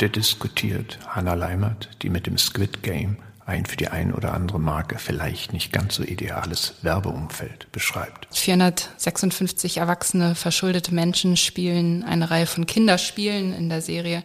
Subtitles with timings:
[0.00, 0.98] Punkte diskutiert.
[1.08, 5.52] Hannah Leimert, die mit dem Squid Game ein für die ein oder andere Marke vielleicht
[5.52, 8.26] nicht ganz so ideales Werbeumfeld beschreibt.
[8.30, 14.24] 456 erwachsene, verschuldete Menschen spielen eine Reihe von Kinderspielen in der Serie,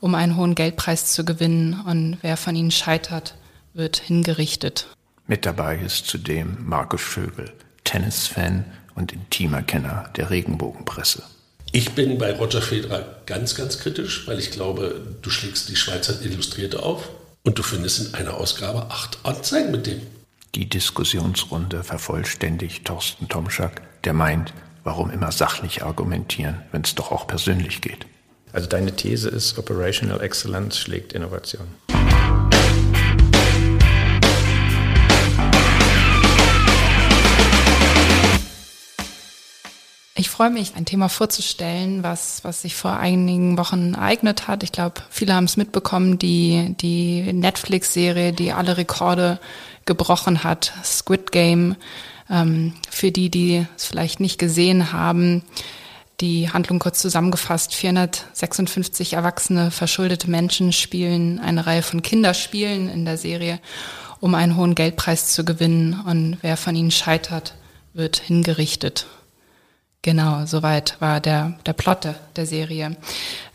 [0.00, 1.80] um einen hohen Geldpreis zu gewinnen.
[1.86, 3.38] Und wer von ihnen scheitert,
[3.72, 4.86] wird hingerichtet.
[5.26, 11.22] Mit dabei ist zudem Markus Schöbel, Tennisfan und intimer Kenner der Regenbogenpresse.
[11.76, 16.22] Ich bin bei Roger Federer ganz, ganz kritisch, weil ich glaube, du schlägst die Schweizer
[16.22, 17.10] Illustrierte auf
[17.44, 20.00] und du findest in einer Ausgabe acht Anzeigen mit dem.
[20.54, 24.54] Die Diskussionsrunde vervollständigt Thorsten Tomschak, der meint,
[24.84, 28.06] warum immer sachlich argumentieren, wenn es doch auch persönlich geht.
[28.54, 31.66] Also deine These ist, Operational Excellence schlägt Innovation.
[40.18, 44.62] Ich freue mich, ein Thema vorzustellen, was, was sich vor einigen Wochen ereignet hat.
[44.62, 49.38] Ich glaube, viele haben es mitbekommen, die, die Netflix-Serie, die alle Rekorde
[49.84, 51.76] gebrochen hat, Squid Game.
[52.30, 55.44] Ähm, für die, die es vielleicht nicht gesehen haben,
[56.22, 57.74] die Handlung kurz zusammengefasst.
[57.74, 63.60] 456 erwachsene, verschuldete Menschen spielen eine Reihe von Kinderspielen in der Serie,
[64.20, 66.00] um einen hohen Geldpreis zu gewinnen.
[66.06, 67.54] Und wer von ihnen scheitert,
[67.92, 69.06] wird hingerichtet.
[70.06, 72.96] Genau, soweit war der, der Plot der Serie.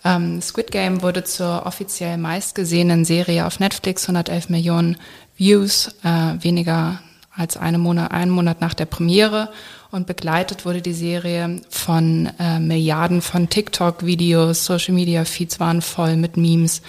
[0.03, 4.97] Ähm, Squid Game wurde zur offiziell meistgesehenen Serie auf Netflix, 111 Millionen
[5.37, 6.99] Views, äh, weniger
[7.33, 9.49] als eine Monat, einen Monat nach der Premiere.
[9.91, 16.81] Und begleitet wurde die Serie von äh, Milliarden von TikTok-Videos, Social-Media-Feeds waren voll mit Memes.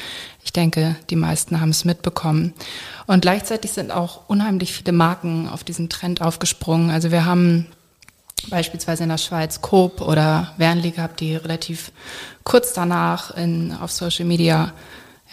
[0.42, 2.52] Ich denke, die meisten haben es mitbekommen.
[3.06, 6.90] Und gleichzeitig sind auch unheimlich viele Marken auf diesen Trend aufgesprungen.
[6.90, 7.68] Also wir haben
[8.50, 11.92] beispielsweise in der Schweiz Coop oder Wernli gehabt, die relativ
[12.44, 14.72] kurz danach in, auf Social Media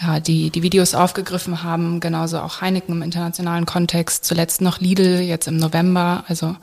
[0.02, 5.20] ja, die, die Videos aufgegriffen haben, genauso auch Heineken im internationalen Kontext, zuletzt noch Lidl
[5.20, 6.56] jetzt im November, also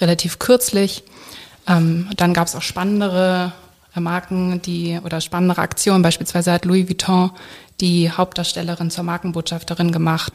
[0.00, 1.04] relativ kürzlich.
[1.68, 3.52] Ähm, dann gab es auch spannendere
[3.94, 7.30] äh, Marken, die oder spannendere Aktionen, beispielsweise hat Louis Vuitton
[7.80, 10.32] die Hauptdarstellerin zur Markenbotschafterin gemacht.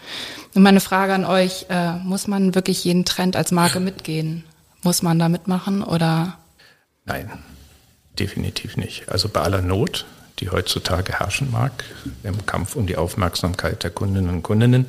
[0.53, 4.43] Und meine Frage an euch, äh, muss man wirklich jeden Trend als Marke mitgehen?
[4.87, 6.37] Muss man da mitmachen oder?
[7.03, 7.29] Nein,
[8.17, 9.09] definitiv nicht.
[9.09, 10.05] Also bei aller Not,
[10.39, 11.83] die heutzutage herrschen mag,
[12.23, 14.87] im Kampf um die Aufmerksamkeit der Kundinnen und Kundinnen,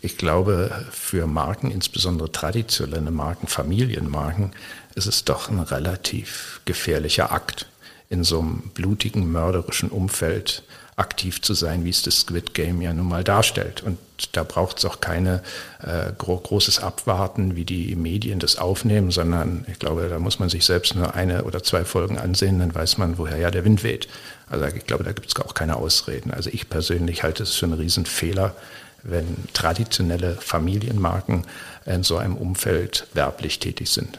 [0.00, 4.52] ich glaube, für Marken, insbesondere traditionelle Marken, Familienmarken,
[4.94, 7.66] ist es doch ein relativ gefährlicher Akt,
[8.08, 10.62] in so einem blutigen, mörderischen Umfeld
[10.96, 13.82] aktiv zu sein, wie es das Squid Game ja nun mal darstellt.
[13.82, 13.98] Und
[14.32, 15.42] da braucht es auch keine
[15.82, 20.48] äh, gro großes Abwarten, wie die Medien das aufnehmen, sondern ich glaube, da muss man
[20.48, 23.84] sich selbst nur eine oder zwei Folgen ansehen, dann weiß man, woher ja der Wind
[23.84, 24.08] weht.
[24.48, 26.30] Also ich glaube, da gibt es auch keine Ausreden.
[26.30, 28.54] Also ich persönlich halte es für einen Riesenfehler,
[29.02, 31.44] wenn traditionelle Familienmarken
[31.84, 34.18] in so einem Umfeld werblich tätig sind.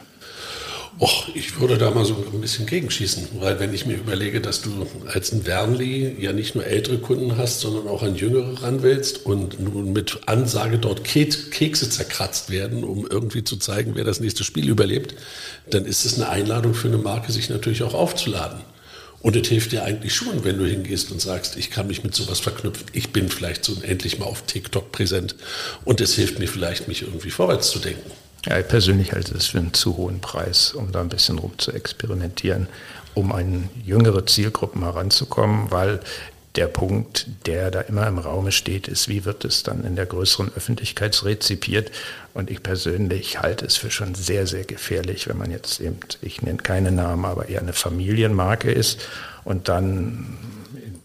[0.98, 4.62] Och, ich würde da mal so ein bisschen gegenschießen, weil wenn ich mir überlege, dass
[4.62, 8.82] du als ein Wernli ja nicht nur ältere Kunden hast, sondern auch an jüngere ran
[8.82, 14.20] willst und nun mit Ansage dort Kekse zerkratzt werden, um irgendwie zu zeigen, wer das
[14.20, 15.14] nächste Spiel überlebt,
[15.70, 18.60] dann ist es eine Einladung für eine Marke, sich natürlich auch aufzuladen.
[19.20, 22.14] Und es hilft dir eigentlich schon, wenn du hingehst und sagst, ich kann mich mit
[22.14, 22.86] sowas verknüpfen.
[22.92, 25.34] Ich bin vielleicht so endlich mal auf TikTok präsent.
[25.84, 28.10] Und es hilft mir vielleicht, mich irgendwie vorwärts zu denken.
[28.48, 31.52] Ja, ich persönlich halte es für einen zu hohen Preis, um da ein bisschen rum
[31.58, 32.66] zu experimentieren,
[33.12, 36.00] um an jüngere Zielgruppen heranzukommen, weil
[36.56, 40.06] der Punkt, der da immer im Raume steht, ist, wie wird es dann in der
[40.06, 41.90] größeren Öffentlichkeit rezipiert?
[42.32, 46.40] Und ich persönlich halte es für schon sehr, sehr gefährlich, wenn man jetzt eben, ich
[46.40, 48.98] nenne keine Namen, aber eher eine Familienmarke ist
[49.44, 50.38] und dann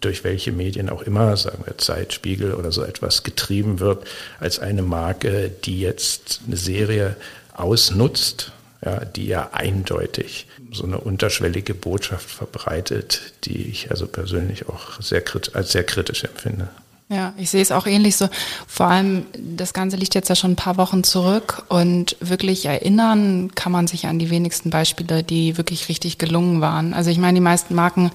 [0.04, 4.06] durch welche Medien auch immer, sagen wir Zeit, Spiegel oder so etwas, getrieben wird,
[4.40, 7.16] als eine Marke, die jetzt eine Serie
[7.54, 8.52] ausnutzt,
[8.84, 15.24] ja, die ja eindeutig so eine unterschwellige Botschaft verbreitet, die ich also persönlich auch sehr
[15.54, 16.68] als sehr kritisch empfinde.
[17.10, 18.28] Ja, ich sehe es auch ähnlich so.
[18.66, 23.52] Vor allem, das Ganze liegt jetzt ja schon ein paar Wochen zurück und wirklich erinnern
[23.54, 26.94] kann man sich an die wenigsten Beispiele, die wirklich richtig gelungen waren.
[26.94, 28.12] Also ich meine, die meisten Marken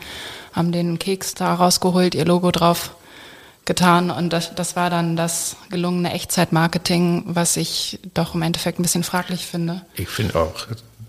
[0.58, 2.90] haben den Keks da rausgeholt, ihr Logo drauf
[3.64, 8.82] getan und das, das war dann das gelungene Echtzeitmarketing, was ich doch im Endeffekt ein
[8.82, 9.82] bisschen fraglich finde.
[9.94, 10.66] Ich finde auch,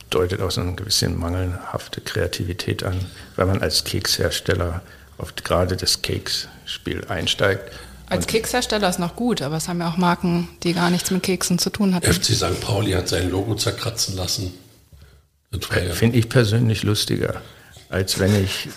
[0.10, 3.00] deutet auch so eine gewisse mangelhafte Kreativität an,
[3.36, 4.82] weil man als Kekshersteller
[5.18, 7.72] auf gerade das Keksspiel einsteigt.
[8.10, 11.24] Als Kekshersteller ist noch gut, aber es haben ja auch Marken, die gar nichts mit
[11.24, 12.12] Keksen zu tun hatten.
[12.12, 12.60] FC St.
[12.60, 14.54] Pauli hat sein Logo zerkratzen lassen.
[15.94, 17.42] Finde ich persönlich lustiger,
[17.90, 18.68] als wenn ich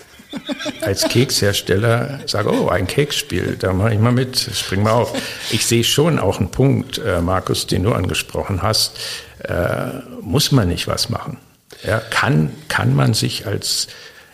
[0.80, 5.12] als Kekshersteller sage, oh, ein Keksspiel, da mache ich mal mit, spring mal auf.
[5.50, 8.98] Ich sehe schon auch einen Punkt, äh, Markus, den du angesprochen hast.
[9.44, 11.38] Äh, muss man nicht was machen?
[11.84, 13.88] Ja, kann, kann man sich als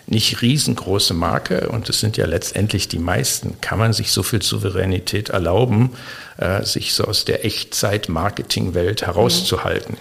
[0.06, 4.42] nicht riesengroße Marke, und es sind ja letztendlich die meisten, kann man sich so viel
[4.42, 5.90] Souveränität erlauben,
[6.38, 9.96] äh, sich so aus der Echtzeit-Marketing-Welt herauszuhalten.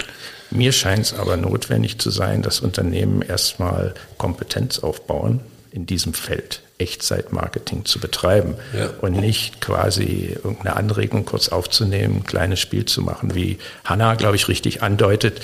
[0.49, 0.57] Mhm.
[0.57, 5.41] Mir scheint es aber notwendig zu sein, dass Unternehmen erstmal Kompetenz aufbauen
[5.71, 6.61] in diesem Feld.
[6.79, 8.91] Echtzeitmarketing zu betreiben ja.
[9.01, 14.35] und nicht quasi irgendeine Anregung kurz aufzunehmen, ein kleines Spiel zu machen, wie Hanna, glaube
[14.35, 15.41] ich, richtig andeutet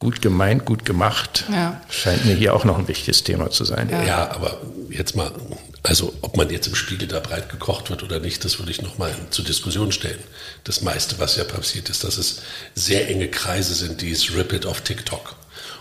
[0.00, 1.80] gut gemeint, gut gemacht, ja.
[1.90, 3.90] scheint mir hier auch noch ein wichtiges Thema zu sein.
[3.90, 4.02] Ja.
[4.02, 4.30] ja.
[4.30, 4.58] aber
[4.88, 5.30] jetzt mal,
[5.82, 8.80] also ob man jetzt im Spiegel da breit gekocht wird oder nicht, das würde ich
[8.80, 10.18] nochmal zur Diskussion stellen.
[10.64, 12.40] Das meiste, was ja passiert ist, dass es
[12.74, 15.36] sehr enge Kreise sind, die es Rip It auf TikTok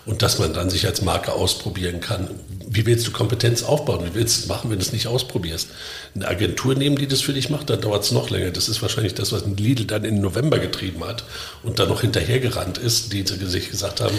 [0.10, 2.30] und dass man dann sich als Marke ausprobieren kann.
[2.68, 4.04] Wie willst du Kompetenz aufbauen?
[4.04, 5.70] Wie willst du es machen, wenn du es nicht ausprobierst?
[6.16, 8.50] Eine Agentur nehmen, die das für dich macht, dann dauert es noch länger.
[8.50, 11.26] Das ist wahrscheinlich das, was Lidl dann im November getrieben hat
[11.62, 14.16] und dann noch hinterhergerannt ist, die sich gesagt haben,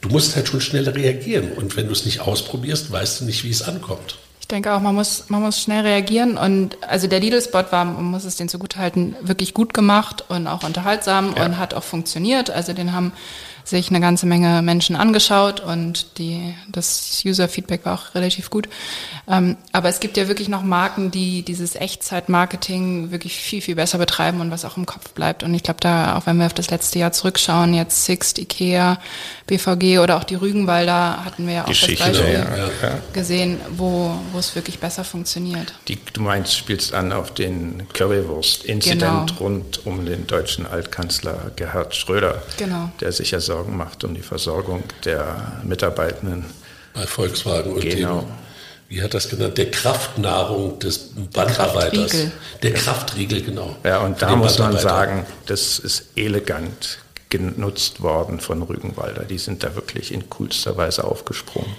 [0.00, 1.52] du musst halt schon schnell reagieren.
[1.52, 4.18] Und wenn du es nicht ausprobierst, weißt du nicht, wie es ankommt.
[4.40, 6.38] Ich denke auch, man muss, man muss schnell reagieren.
[6.38, 10.64] Und also der Lidl-Spot war, man muss es den zugutehalten, wirklich gut gemacht und auch
[10.64, 11.44] unterhaltsam ja.
[11.44, 12.50] und hat auch funktioniert.
[12.50, 13.12] Also den haben
[13.64, 18.68] sich eine ganze Menge Menschen angeschaut und die, das User-Feedback war auch relativ gut.
[19.28, 23.98] Ähm, aber es gibt ja wirklich noch Marken, die dieses Echtzeit-Marketing wirklich viel, viel besser
[23.98, 25.42] betreiben und was auch im Kopf bleibt.
[25.42, 28.98] Und ich glaube, da, auch wenn wir auf das letzte Jahr zurückschauen, jetzt Sixt, Ikea,
[29.46, 32.98] BVG oder auch die Rügenwalder, hatten wir ja auch Geschichte, das Beispiel ja, ja.
[33.12, 35.74] gesehen, wo, wo es wirklich besser funktioniert.
[35.88, 39.40] Die, du meinst, spielst an auf den Currywurst-Incident genau.
[39.40, 42.90] rund um den deutschen Altkanzler Gerhard Schröder, genau.
[43.00, 46.44] der sich ja Sorgen macht um die Versorgung der Mitarbeitenden.
[46.94, 48.20] Bei Volkswagen und genau.
[48.20, 48.28] Dem,
[48.88, 52.12] wie hat das genannt, der Kraftnahrung des Bandarbeiters.
[52.12, 52.30] Der,
[52.62, 53.74] der Kraftriegel, genau.
[53.82, 56.98] Ja, und da muss man sagen, das ist elegant
[57.28, 59.24] genutzt worden von Rügenwalder.
[59.24, 61.74] Die sind da wirklich in coolster Weise aufgesprungen.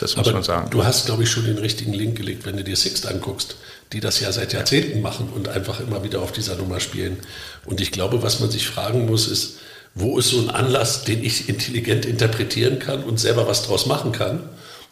[0.00, 0.70] Das muss Aber man sagen.
[0.70, 3.54] Du hast, glaube ich, schon den richtigen Link gelegt, wenn du dir Sixt anguckst,
[3.92, 7.18] die das ja seit Jahrzehnten machen und einfach immer wieder auf dieser Nummer spielen.
[7.66, 9.58] Und ich glaube, was man sich fragen muss, ist,
[9.98, 14.12] wo ist so ein Anlass, den ich intelligent interpretieren kann und selber was draus machen
[14.12, 14.48] kann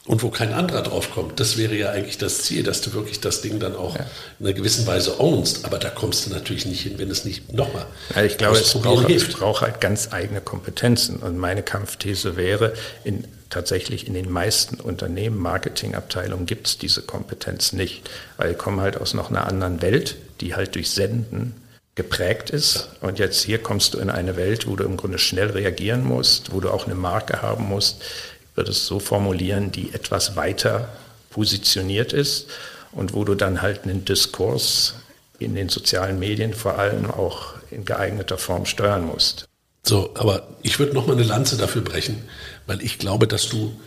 [0.06, 1.40] und wo kein anderer drauf kommt.
[1.40, 4.06] Das wäre ja eigentlich das Ziel, dass du wirklich das Ding dann auch ja.
[4.38, 5.64] in einer gewissen Weise ownst.
[5.64, 7.86] Aber da kommst du natürlich nicht hin, wenn es nicht nochmal.
[8.14, 11.16] Ja, ich glaube, es braucht, es braucht halt ganz eigene Kompetenzen.
[11.16, 12.72] Und meine Kampfthese wäre,
[13.04, 18.80] in, tatsächlich in den meisten Unternehmen, Marketingabteilungen gibt es diese Kompetenz nicht, weil die kommen
[18.80, 21.54] halt aus noch einer anderen Welt, die halt durch Senden
[21.96, 22.90] geprägt ist.
[23.00, 26.52] Und jetzt hier kommst du in eine Welt, wo du im Grunde schnell reagieren musst,
[26.52, 30.88] wo du auch eine Marke haben musst, ich würde es so formulieren, die etwas weiter
[31.28, 32.46] positioniert ist
[32.92, 34.94] und wo du dann halt einen Diskurs
[35.38, 39.46] in den sozialen Medien vor allem auch in geeigneter Form steuern musst.
[39.82, 42.24] So, aber ich würde noch mal eine Lanze dafür brechen,
[42.66, 43.78] weil ich glaube, dass du,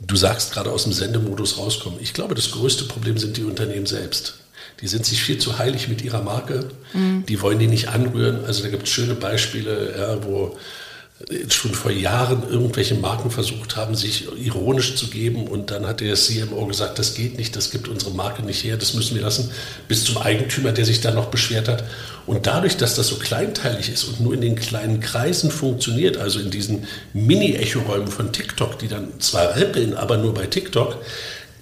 [0.00, 2.00] du sagst gerade aus dem Sendemodus rauskommen.
[2.00, 4.38] Ich glaube, das größte Problem sind die Unternehmen selbst.
[4.80, 6.68] Die sind sich viel zu heilig mit ihrer Marke.
[6.92, 7.24] Mhm.
[7.26, 8.44] Die wollen die nicht anrühren.
[8.44, 10.56] Also da gibt es schöne Beispiele, ja, wo
[11.48, 16.14] schon vor Jahren irgendwelche Marken versucht haben, sich ironisch zu geben und dann hat der
[16.14, 19.50] CMO gesagt, das geht nicht, das gibt unsere Marke nicht her, das müssen wir lassen,
[19.86, 21.84] bis zum Eigentümer, der sich dann noch beschwert hat.
[22.26, 26.40] Und dadurch, dass das so kleinteilig ist und nur in den kleinen Kreisen funktioniert, also
[26.40, 30.96] in diesen Mini-Echo-Räumen von TikTok, die dann zwar rippeln, aber nur bei TikTok,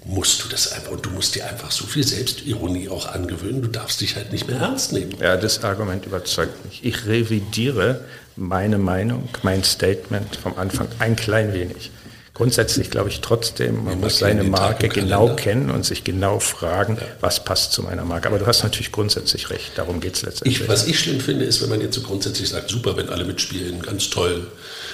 [0.04, 3.62] musst du das einfach und du musst dir einfach so viel Selbstironie auch angewöhnen.
[3.62, 5.12] Du darfst dich halt nicht mehr ernst nehmen.
[5.20, 6.84] Ja, das Argument überzeugt mich.
[6.84, 8.04] Ich revidiere
[8.36, 11.90] meine Meinung, mein Statement vom Anfang ein klein wenig.
[12.38, 17.06] Grundsätzlich glaube ich trotzdem, man muss seine Marke genau kennen und sich genau fragen, ja.
[17.20, 18.28] was passt zu meiner Marke.
[18.28, 20.60] Aber du hast natürlich grundsätzlich recht, darum geht es letztendlich.
[20.60, 23.24] Ich, was ich schlimm finde, ist, wenn man jetzt so grundsätzlich sagt, super, wenn alle
[23.24, 24.46] mitspielen, ganz toll.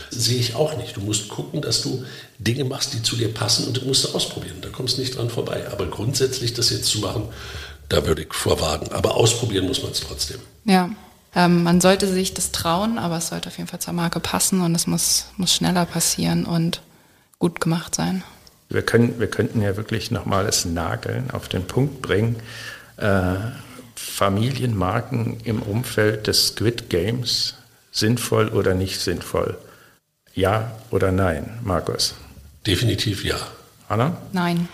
[0.08, 0.96] Sehe ich auch nicht.
[0.96, 2.06] Du musst gucken, dass du
[2.38, 4.56] Dinge machst, die zu dir passen und du musst ausprobieren.
[4.62, 5.66] Da kommst du nicht dran vorbei.
[5.70, 7.28] Aber grundsätzlich das jetzt zu machen,
[7.90, 8.90] da würde ich vorwagen.
[8.90, 10.38] Aber ausprobieren muss man es trotzdem.
[10.64, 10.88] Ja,
[11.34, 14.62] ähm, man sollte sich das trauen, aber es sollte auf jeden Fall zur Marke passen
[14.62, 16.80] und es muss, muss schneller passieren und
[17.38, 18.22] gut gemacht sein.
[18.68, 22.36] Wir, können, wir könnten ja wirklich nochmal das Nageln auf den Punkt bringen.
[22.96, 23.36] Äh,
[23.96, 27.54] Familienmarken im Umfeld des Squid Games,
[27.90, 29.56] sinnvoll oder nicht sinnvoll?
[30.34, 32.14] Ja oder nein, Markus?
[32.66, 33.36] Definitiv ja.
[33.88, 34.16] Anna?
[34.32, 34.68] Nein.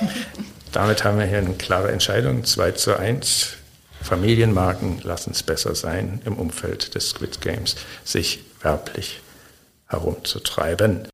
[0.72, 3.56] Damit haben wir hier eine klare Entscheidung, 2 zu 1.
[4.02, 9.20] Familienmarken lassen es besser sein, im Umfeld des Squid Games sich werblich
[9.88, 11.08] herumzutreiben.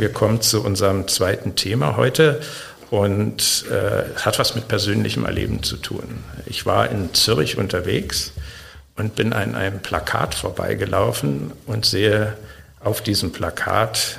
[0.00, 2.40] Wir kommen zu unserem zweiten Thema heute
[2.90, 6.24] und äh, hat was mit persönlichem Erleben zu tun.
[6.46, 8.32] Ich war in Zürich unterwegs
[8.96, 12.36] und bin an einem Plakat vorbeigelaufen und sehe
[12.80, 14.18] auf diesem Plakat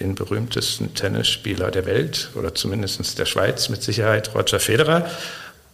[0.00, 5.08] den berühmtesten Tennisspieler der Welt oder zumindest der Schweiz mit Sicherheit, Roger Federer.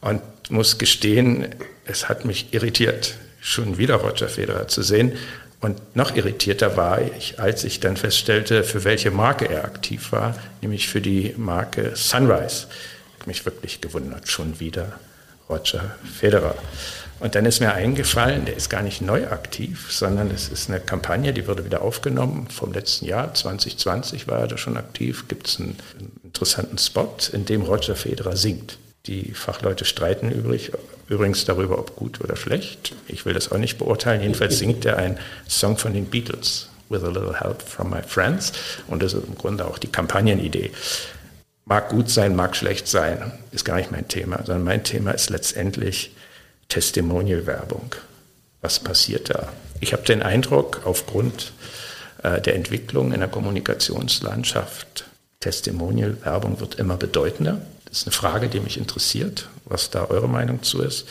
[0.01, 1.49] Und muss gestehen,
[1.85, 5.13] es hat mich irritiert, schon wieder Roger Federer zu sehen.
[5.61, 10.37] Und noch irritierter war ich, als ich dann feststellte, für welche Marke er aktiv war,
[10.63, 12.67] nämlich für die Marke Sunrise.
[13.21, 15.01] Ich mich wirklich gewundert, schon wieder
[15.49, 16.55] Roger Federer.
[17.21, 20.79] Und dann ist mir eingefallen, der ist gar nicht neu aktiv, sondern es ist eine
[20.79, 25.49] Kampagne, die wurde wieder aufgenommen vom letzten Jahr, 2020 war er da schon aktiv, gibt
[25.49, 25.77] es einen
[26.23, 28.79] interessanten Spot, in dem Roger Federer singt.
[29.09, 30.71] Die Fachleute streiten übrig,
[31.09, 32.95] übrigens darüber, ob gut oder schlecht.
[33.07, 34.21] Ich will das auch nicht beurteilen.
[34.21, 38.53] Jedenfalls singt er einen Song von den Beatles, With a Little Help from My Friends.
[38.87, 40.73] Und das ist im Grunde auch die Kampagnenidee.
[41.65, 45.31] Mag gut sein, mag schlecht sein, ist gar nicht mein Thema, sondern mein Thema ist
[45.31, 46.15] letztendlich
[46.69, 47.95] Testimonial-Werbung.
[48.61, 49.49] Was passiert da?
[49.81, 51.53] Ich habe den Eindruck, aufgrund
[52.23, 55.05] äh, der Entwicklung in der Kommunikationslandschaft,
[55.41, 57.61] Testimonial-Werbung wird immer bedeutender.
[57.89, 61.07] Das ist eine Frage, die mich interessiert, was da eure Meinung zu ist.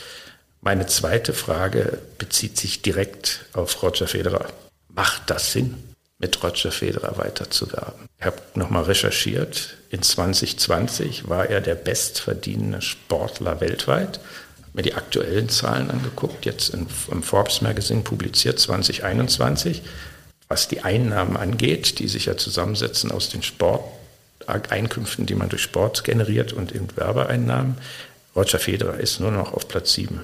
[0.62, 4.48] Meine zweite Frage bezieht sich direkt auf Roger Federer.
[4.90, 5.76] Macht das Sinn,
[6.20, 8.08] mit Roger Federer weiterzuwerben?
[8.20, 9.78] Ich habe nochmal recherchiert.
[9.90, 14.20] In 2020 war er der bestverdienende Sportler weltweit.
[14.62, 16.88] Habe mir die aktuellen Zahlen angeguckt, jetzt im
[17.24, 19.84] Forbes Magazine publiziert 2021.
[20.48, 23.84] Was die Einnahmen angeht, die sich ja zusammensetzen aus den Sport
[24.48, 27.78] Einkünften, die man durch Sport generiert und eben Werbeeinnahmen.
[28.36, 30.24] Roger Federer ist nur noch auf Platz 7.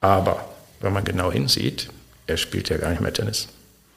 [0.00, 0.48] Aber
[0.80, 1.88] wenn man genau hinsieht,
[2.26, 3.48] er spielt ja gar nicht mehr Tennis.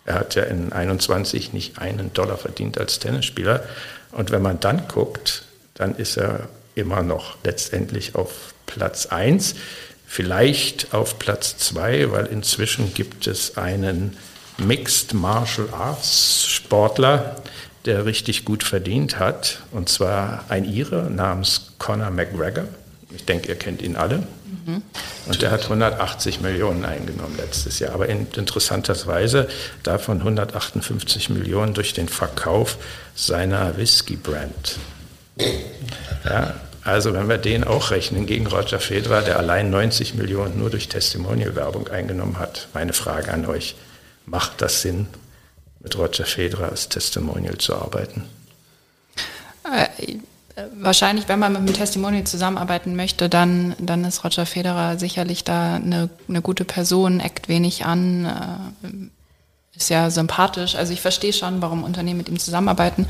[0.05, 3.63] Er hat ja in 21 nicht einen Dollar verdient als Tennisspieler.
[4.11, 5.43] Und wenn man dann guckt,
[5.73, 9.55] dann ist er immer noch letztendlich auf Platz 1,
[10.05, 14.15] vielleicht auf Platz 2, weil inzwischen gibt es einen
[14.57, 17.41] Mixed Martial Arts Sportler,
[17.87, 22.65] der richtig gut verdient hat, und zwar ein Ire namens Conor McGregor.
[23.15, 24.17] Ich denke, ihr kennt ihn alle.
[24.65, 24.81] Mhm.
[25.25, 27.93] Und der hat 180 Millionen eingenommen letztes Jahr.
[27.93, 29.47] Aber in, interessanterweise
[29.83, 32.77] davon 158 Millionen durch den Verkauf
[33.15, 34.77] seiner Whisky-Brand.
[36.25, 40.69] Ja, also wenn wir den auch rechnen gegen Roger Federer, der allein 90 Millionen nur
[40.69, 42.67] durch Testimonial-Werbung eingenommen hat.
[42.73, 43.75] Meine Frage an euch,
[44.25, 45.07] macht das Sinn?
[45.87, 48.23] Mit Roger Federer als Testimonial zu arbeiten?
[49.63, 50.17] Äh,
[50.75, 55.75] wahrscheinlich, wenn man mit einem Testimonial zusammenarbeiten möchte, dann, dann ist Roger Federer sicherlich da
[55.75, 60.75] eine, eine gute Person, eckt wenig an, äh, ist ja sympathisch.
[60.75, 63.07] Also ich verstehe schon, warum Unternehmen mit ihm zusammenarbeiten.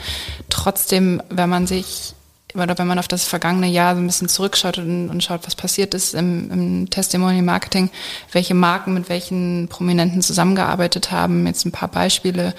[0.50, 2.14] Trotzdem, wenn man sich
[2.60, 5.56] oder wenn man auf das vergangene Jahr so ein bisschen zurückschaut und, und schaut, was
[5.56, 7.90] passiert ist im, im Testimonial Marketing,
[8.32, 11.46] welche Marken mit welchen Prominenten zusammengearbeitet haben.
[11.48, 12.54] Jetzt ein paar Beispiele.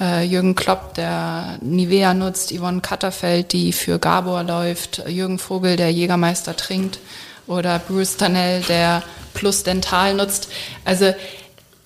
[0.00, 5.90] Äh, Jürgen Klopp, der Nivea nutzt, Yvonne Katterfeld, die für Gabor läuft, Jürgen Vogel, der
[5.90, 6.98] Jägermeister trinkt
[7.46, 9.02] oder Bruce Danell, der
[9.34, 10.48] Plus Dental nutzt.
[10.84, 11.14] Also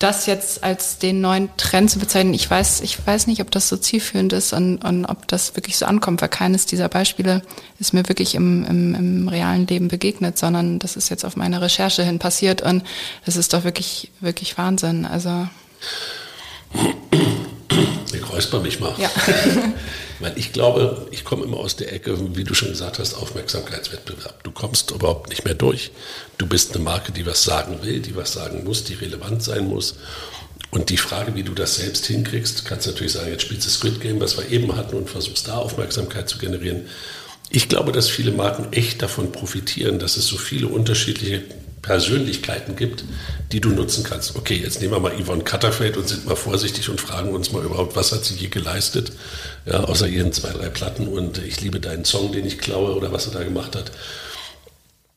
[0.03, 3.69] das jetzt als den neuen Trend zu bezeichnen, ich weiß, ich weiß nicht, ob das
[3.69, 7.41] so zielführend ist und, und ob das wirklich so ankommt, weil keines dieser Beispiele
[7.79, 11.61] ist mir wirklich im, im, im realen Leben begegnet, sondern das ist jetzt auf meine
[11.61, 12.83] Recherche hin passiert und
[13.25, 15.05] das ist doch wirklich, wirklich Wahnsinn.
[15.05, 15.47] Also.
[18.13, 18.93] Ich räusper mich mal.
[18.97, 19.09] Ja.
[20.19, 24.43] Weil ich glaube, ich komme immer aus der Ecke, wie du schon gesagt hast, Aufmerksamkeitswettbewerb.
[24.43, 25.91] Du kommst überhaupt nicht mehr durch.
[26.37, 29.67] Du bist eine Marke, die was sagen will, die was sagen muss, die relevant sein
[29.67, 29.95] muss.
[30.71, 33.69] Und die Frage, wie du das selbst hinkriegst, kannst du natürlich sagen, jetzt spielst du
[33.69, 36.87] Squid Game, was wir eben hatten, und versuchst da Aufmerksamkeit zu generieren.
[37.49, 41.43] Ich glaube, dass viele Marken echt davon profitieren, dass es so viele unterschiedliche
[41.83, 43.03] Persönlichkeiten gibt,
[43.51, 44.35] die du nutzen kannst.
[44.35, 47.63] Okay, jetzt nehmen wir mal Yvonne Katterfeld und sind mal vorsichtig und fragen uns mal
[47.63, 49.11] überhaupt, was hat sie je geleistet,
[49.65, 53.11] ja, außer ihren zwei, drei Platten und ich liebe deinen Song, den ich klaue oder
[53.11, 53.91] was er da gemacht hat.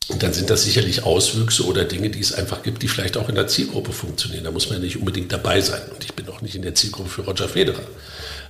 [0.08, 3.28] Und dann sind das sicherlich Auswüchse oder Dinge, die es einfach gibt, die vielleicht auch
[3.28, 4.44] in der Zielgruppe funktionieren.
[4.44, 5.82] Da muss man ja nicht unbedingt dabei sein.
[5.92, 7.82] Und ich bin auch nicht in der Zielgruppe für Roger Federer.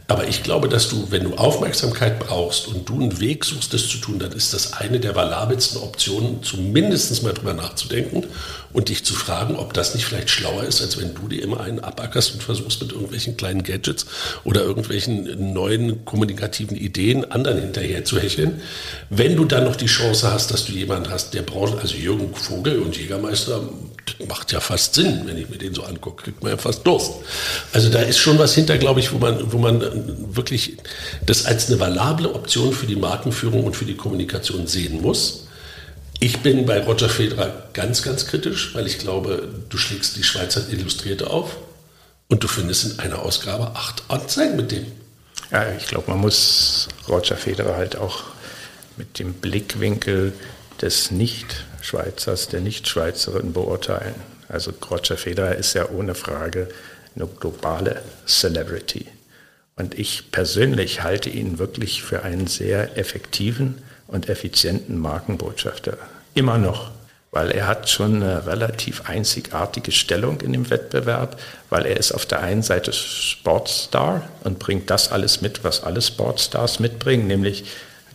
[0.09, 3.89] Aber ich glaube, dass du, wenn du Aufmerksamkeit brauchst und du einen Weg suchst, das
[3.89, 8.25] zu tun, dann ist das eine der valabelsten Optionen, zumindest mal drüber nachzudenken
[8.73, 11.61] und dich zu fragen, ob das nicht vielleicht schlauer ist, als wenn du dir immer
[11.61, 14.07] einen abackerst und versuchst mit irgendwelchen kleinen Gadgets
[14.45, 18.61] oder irgendwelchen neuen kommunikativen Ideen anderen hinterher zu hecheln.
[19.11, 22.35] Wenn du dann noch die Chance hast, dass du jemanden hast, der braucht, also Jürgen
[22.35, 23.63] Vogel und Jägermeister,
[24.19, 26.87] das macht ja fast Sinn, wenn ich mir den so angucke, kriegt man ja fast
[26.87, 27.13] Durst.
[27.73, 29.96] Also da ist schon was hinter, glaube ich, wo man, wo man
[30.35, 30.77] wirklich
[31.25, 35.47] das als eine valable Option für die Markenführung und für die Kommunikation sehen muss.
[36.19, 40.67] Ich bin bei Roger Federer ganz, ganz kritisch, weil ich glaube, du schlägst die Schweizer
[40.71, 41.57] Illustrierte auf
[42.29, 44.87] und du findest in einer Ausgabe acht Anzeigen mit dem.
[45.51, 48.25] Ja, ich glaube, man muss Roger Federer halt auch
[48.97, 50.33] mit dem Blickwinkel
[50.81, 54.15] des Nicht-Schweizers, der Nicht-Schweizerin beurteilen.
[54.49, 56.69] Also Roger Federer ist ja ohne Frage
[57.15, 59.07] eine globale Celebrity.
[59.77, 65.99] Und ich persönlich halte ihn wirklich für einen sehr effektiven und effizienten Markenbotschafter.
[66.35, 66.91] Immer noch
[67.37, 72.25] weil er hat schon eine relativ einzigartige Stellung in dem Wettbewerb, weil er ist auf
[72.25, 77.67] der einen Seite Sportstar und bringt das alles mit, was alle Sportstars mitbringen, nämlich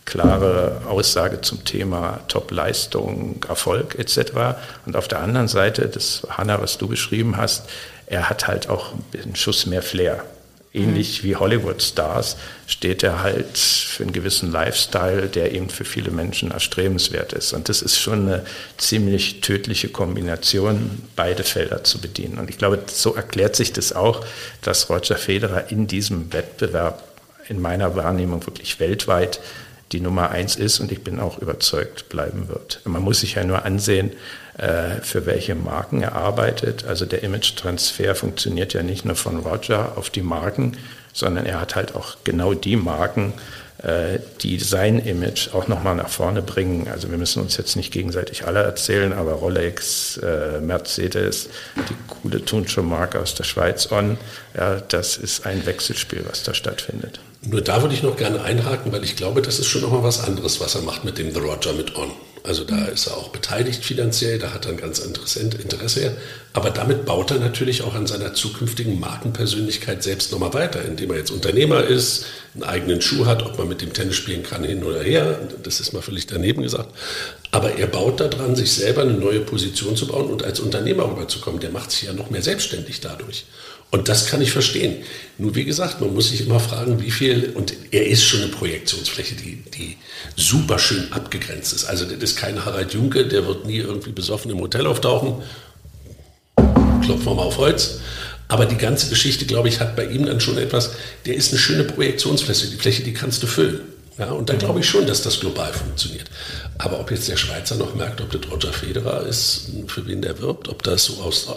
[0.06, 4.58] klare Aussage zum Thema Top-Leistung, Erfolg etc.
[4.86, 7.66] Und auf der anderen Seite, das Hanna, was du beschrieben hast,
[8.06, 10.24] er hat halt auch einen Schuss mehr Flair
[10.74, 12.36] ähnlich wie Hollywood-Stars,
[12.66, 17.52] steht er halt für einen gewissen Lifestyle, der eben für viele Menschen erstrebenswert ist.
[17.52, 18.44] Und das ist schon eine
[18.78, 22.38] ziemlich tödliche Kombination, beide Felder zu bedienen.
[22.38, 24.24] Und ich glaube, so erklärt sich das auch,
[24.62, 27.02] dass Roger Federer in diesem Wettbewerb
[27.48, 29.40] in meiner Wahrnehmung wirklich weltweit
[29.92, 32.80] die Nummer eins ist und ich bin auch überzeugt bleiben wird.
[32.84, 34.12] Man muss sich ja nur ansehen,
[34.54, 36.84] für welche Marken er arbeitet.
[36.84, 40.76] Also der Image-Transfer funktioniert ja nicht nur von Roger auf die Marken,
[41.12, 43.32] sondern er hat halt auch genau die Marken,
[43.82, 46.88] äh, die sein Image auch nochmal nach vorne bringen.
[46.88, 52.44] Also wir müssen uns jetzt nicht gegenseitig alle erzählen, aber Rolex, äh, Mercedes, die coole
[52.44, 54.18] Tuncho-Marke aus der Schweiz On,
[54.56, 57.20] ja, das ist ein Wechselspiel, was da stattfindet.
[57.44, 60.22] Nur da würde ich noch gerne einhaken, weil ich glaube, das ist schon nochmal was
[60.22, 62.12] anderes, was er macht mit dem The Roger mit On.
[62.44, 66.16] Also da ist er auch beteiligt finanziell, da hat er ein ganz interessant Interesse.
[66.52, 71.18] Aber damit baut er natürlich auch an seiner zukünftigen Markenpersönlichkeit selbst nochmal weiter, indem er
[71.18, 74.82] jetzt Unternehmer ist, einen eigenen Schuh hat, ob man mit dem Tennis spielen kann, hin
[74.82, 75.38] oder her.
[75.62, 76.92] Das ist mal völlig daneben gesagt.
[77.52, 81.60] Aber er baut daran, sich selber eine neue Position zu bauen und als Unternehmer rüberzukommen.
[81.60, 83.44] Der macht sich ja noch mehr selbstständig dadurch.
[83.92, 84.96] Und das kann ich verstehen.
[85.36, 88.50] Nur wie gesagt, man muss sich immer fragen, wie viel, und er ist schon eine
[88.50, 89.98] Projektionsfläche, die, die
[90.34, 91.84] super schön abgegrenzt ist.
[91.84, 95.42] Also das ist kein Harald Junke, der wird nie irgendwie besoffen im Hotel auftauchen.
[96.56, 97.98] Klopfen wir mal auf Holz.
[98.48, 100.92] Aber die ganze Geschichte, glaube ich, hat bei ihm dann schon etwas,
[101.26, 102.68] der ist eine schöne Projektionsfläche.
[102.68, 103.80] Die Fläche, die kannst du füllen.
[104.18, 106.30] Ja, und da glaube ich schon, dass das global funktioniert.
[106.78, 110.38] Aber ob jetzt der Schweizer noch merkt, ob das Roger Federer ist, für wen der
[110.40, 111.48] wirbt, ob das so, aus,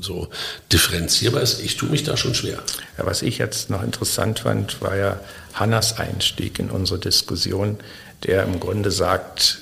[0.00, 0.28] so
[0.72, 2.62] differenzierbar ist, ich tue mich da schon schwer.
[2.96, 5.20] Ja, was ich jetzt noch interessant fand, war ja
[5.52, 7.78] Hannas Einstieg in unsere Diskussion,
[8.24, 9.58] der im Grunde sagt,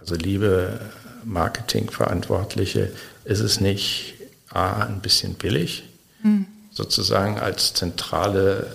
[0.00, 0.80] also liebe
[1.24, 2.92] Marketingverantwortliche,
[3.24, 4.14] ist es nicht
[4.50, 5.84] A, ein bisschen billig,
[6.22, 6.46] hm.
[6.70, 8.68] sozusagen als zentrale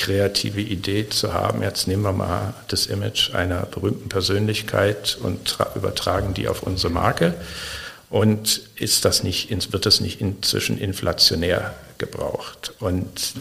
[0.00, 6.34] kreative Idee zu haben, jetzt nehmen wir mal das Image einer berühmten Persönlichkeit und übertragen
[6.34, 7.34] die auf unsere Marke.
[8.08, 12.72] Und ist das nicht, wird das nicht inzwischen inflationär gebraucht?
[12.80, 13.34] Und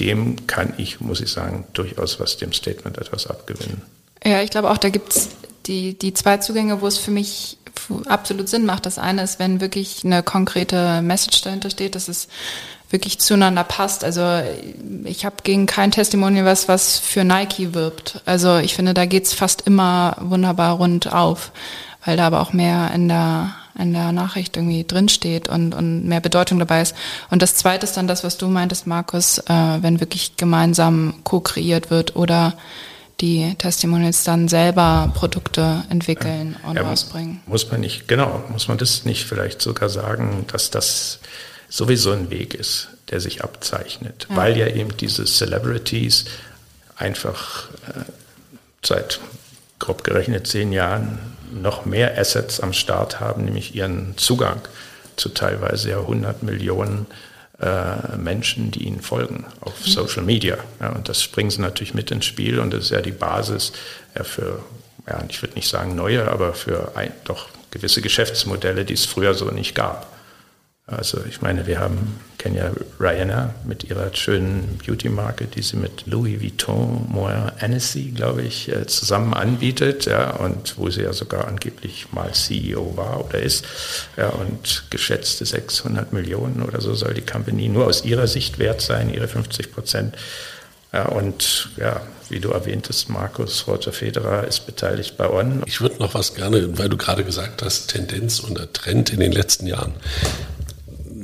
[0.00, 3.82] dem kann ich, muss ich sagen, durchaus was dem Statement etwas abgewinnen.
[4.24, 5.28] Ja, ich glaube auch, da gibt es
[5.66, 7.58] die, die zwei Zugänge, wo es für mich
[8.06, 8.86] absolut Sinn macht.
[8.86, 12.28] Das eine ist, wenn wirklich eine konkrete Message dahinter steht, dass es
[12.90, 14.04] wirklich zueinander passt.
[14.04, 14.42] Also
[15.04, 18.20] ich habe gegen kein Testimonial was, was für Nike wirbt.
[18.26, 21.52] Also ich finde, da geht's fast immer wunderbar rund auf,
[22.04, 26.20] weil da aber auch mehr in der in der Nachricht irgendwie drinsteht und, und mehr
[26.20, 26.94] Bedeutung dabei ist.
[27.30, 31.88] Und das Zweite ist dann das, was du meintest, Markus, äh, wenn wirklich gemeinsam co-kreiert
[31.88, 32.54] wird oder
[33.20, 37.40] die Testimonials dann selber Produkte entwickeln und ja, ausbringen.
[37.46, 41.18] Muss man nicht, genau, muss man das nicht vielleicht sogar sagen, dass das
[41.68, 44.36] sowieso ein Weg ist, der sich abzeichnet, ja.
[44.36, 46.24] weil ja eben diese Celebrities
[46.96, 48.04] einfach äh,
[48.84, 49.20] seit
[49.78, 51.18] grob gerechnet zehn Jahren
[51.50, 54.60] noch mehr Assets am Start haben, nämlich ihren Zugang
[55.16, 57.06] zu teilweise ja 100 Millionen
[57.60, 59.90] äh, Menschen, die ihnen folgen auf mhm.
[59.90, 60.58] Social Media.
[60.80, 63.72] Ja, und das bringen sie natürlich mit ins Spiel und das ist ja die Basis
[64.14, 64.62] ja, für,
[65.06, 69.34] ja, ich würde nicht sagen neue, aber für ein, doch gewisse Geschäftsmodelle, die es früher
[69.34, 70.10] so nicht gab.
[70.90, 76.06] Also ich meine, wir haben, kennen ja Rihanna mit ihrer schönen Beauty-Marke, die sie mit
[76.06, 81.46] Louis Vuitton Moët Hennessy, glaube ich, äh, zusammen anbietet, ja, und wo sie ja sogar
[81.46, 83.64] angeblich mal CEO war oder ist,
[84.16, 88.80] ja, und geschätzte 600 Millionen oder so soll die Company nur aus ihrer Sicht wert
[88.80, 90.16] sein, ihre 50 Prozent.
[90.92, 92.00] Ja, und ja,
[92.30, 95.62] wie du erwähntest, Markus Roger Federer ist beteiligt bei On.
[95.66, 99.30] Ich würde noch was gerne, weil du gerade gesagt hast, Tendenz oder Trend in den
[99.30, 99.94] letzten Jahren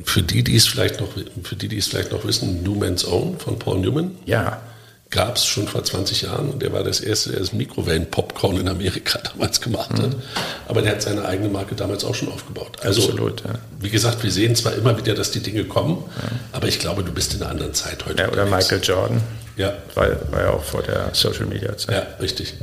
[0.07, 1.09] für die, die es vielleicht noch,
[1.42, 4.12] für die, die es vielleicht noch wissen, Newman's Own von Paul Newman.
[4.25, 4.62] Ja.
[5.11, 8.69] gab es schon vor 20 Jahren und der war das erste, der das Mikrowellen-Popcorn in
[8.69, 10.11] Amerika damals gemacht hat.
[10.11, 10.23] Mhm.
[10.69, 12.79] Aber der hat seine eigene Marke damals auch schon aufgebaut.
[12.83, 13.55] Also, Absolut, ja.
[13.81, 16.29] wie gesagt, wir sehen zwar immer wieder, dass die Dinge kommen, ja.
[16.53, 18.23] aber ich glaube, du bist in einer anderen Zeit heute.
[18.23, 18.71] Ja, oder unterwegs.
[18.71, 19.21] Michael Jordan.
[19.57, 19.75] Ja.
[19.95, 21.95] War, war ja auch vor der Social Media Zeit.
[21.95, 22.55] Ja, richtig.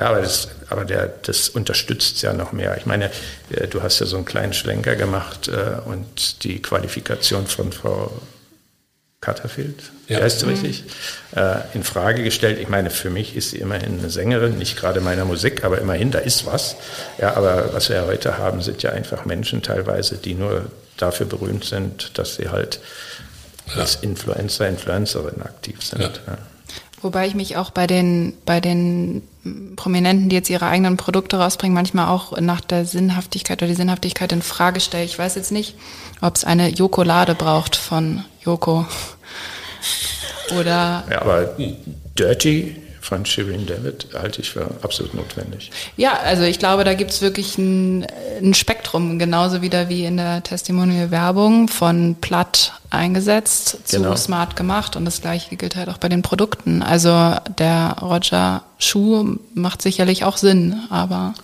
[0.00, 2.76] Ja, aber, das, aber der, das unterstützt ja noch mehr.
[2.78, 3.10] Ich meine,
[3.50, 8.10] äh, du hast ja so einen kleinen Schlenker gemacht äh, und die Qualifikation von Frau
[9.20, 10.22] Cutterfield, ja.
[10.22, 10.52] heißt sie mhm.
[10.52, 10.84] richtig,
[11.36, 12.58] äh, in Frage gestellt.
[12.58, 16.10] Ich meine, für mich ist sie immerhin eine Sängerin, nicht gerade meiner Musik, aber immerhin,
[16.10, 16.76] da ist was.
[17.18, 20.64] Ja, aber was wir ja heute haben, sind ja einfach Menschen teilweise, die nur
[20.96, 22.80] dafür berühmt sind, dass sie halt
[23.66, 23.82] ja.
[23.82, 26.22] als Influencer, Influencerin aktiv sind.
[26.26, 26.38] Ja.
[27.02, 29.22] Wobei ich mich auch bei den, bei den
[29.76, 34.32] Prominenten, die jetzt ihre eigenen Produkte rausbringen, manchmal auch nach der Sinnhaftigkeit oder die Sinnhaftigkeit
[34.32, 35.04] in Frage stelle.
[35.04, 35.76] Ich weiß jetzt nicht,
[36.20, 38.86] ob es eine Jokolade braucht von Joko.
[40.58, 41.04] Oder.
[41.10, 41.56] Ja, aber
[42.18, 45.70] Dirty von Shirin David halte ich für absolut notwendig.
[45.96, 48.06] Ja, also ich glaube, da gibt es wirklich ein,
[48.42, 54.16] ein, Spektrum, genauso wieder wie in der Testimonial-Werbung, von platt eingesetzt zu genau.
[54.16, 56.82] smart gemacht und das gleiche gilt halt auch bei den Produkten.
[56.82, 61.34] Also der Roger Schuh macht sicherlich auch Sinn, aber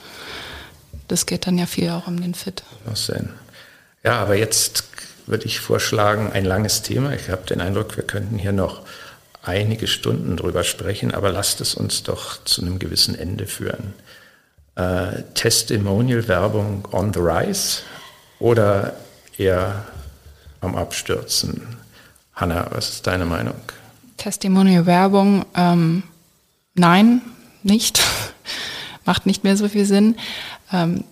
[1.08, 2.62] das geht dann ja viel auch um den Fit.
[2.84, 3.30] Was denn?
[4.04, 4.84] Ja, aber jetzt
[5.26, 7.12] würde ich vorschlagen, ein langes Thema.
[7.14, 8.82] Ich habe den Eindruck, wir könnten hier noch
[9.46, 13.94] einige Stunden drüber sprechen, aber lasst es uns doch zu einem gewissen Ende führen.
[14.74, 17.82] Äh, Testimonial-Werbung on the rise
[18.40, 18.96] oder
[19.38, 19.86] eher
[20.60, 21.62] am Abstürzen?
[22.34, 23.54] Hanna, was ist deine Meinung?
[24.16, 26.02] Testimonial-Werbung, ähm,
[26.74, 27.22] nein,
[27.62, 28.02] nicht.
[29.04, 30.16] Macht nicht mehr so viel Sinn.
[30.72, 31.04] Ähm,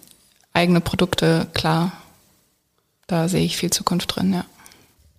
[0.52, 1.92] eigene Produkte, klar,
[3.06, 4.44] da sehe ich viel Zukunft drin, ja.